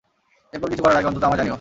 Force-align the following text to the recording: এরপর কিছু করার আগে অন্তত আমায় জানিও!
এরপর 0.53 0.67
কিছু 0.71 0.83
করার 0.83 0.97
আগে 0.97 1.07
অন্তত 1.09 1.23
আমায় 1.23 1.39
জানিও! 1.39 1.49